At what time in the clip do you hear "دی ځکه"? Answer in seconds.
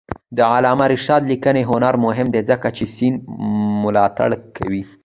2.33-2.67